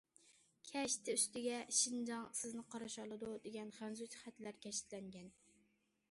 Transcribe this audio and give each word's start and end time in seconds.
كەشتە 0.67 1.13
ئۈستىگە« 1.17 1.57
شىنجاڭ 1.79 2.23
سىزنى 2.39 2.63
قارشى 2.75 3.01
ئالىدۇ» 3.03 3.29
دېگەن 3.43 3.69
خەنزۇچە 3.81 4.23
خەتلەر 4.23 4.57
كەشتىلەنگەن. 4.67 5.29